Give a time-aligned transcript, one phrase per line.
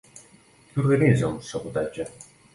[0.69, 2.09] Qui organitza un sabotatge?